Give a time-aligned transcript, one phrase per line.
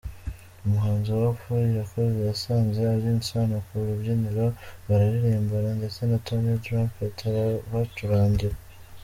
[0.65, 4.45] Umuhanzi Hope Irakoze yasanze Alyn Sano ku rubyiniro,
[4.87, 8.57] bararirimbana ndetse na Tonny Trumpet arabacurangira.